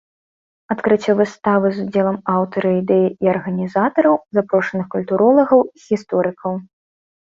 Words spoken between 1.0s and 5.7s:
выставы з удзелам аўтара ідэі і арганізатараў, запрошаных культуролагаў